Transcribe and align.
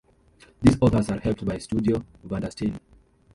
These 0.63 0.77
authors 0.81 1.09
are 1.11 1.19
helped 1.19 1.45
by 1.45 1.59
Studio 1.59 2.03
Vandersteen. 2.25 2.79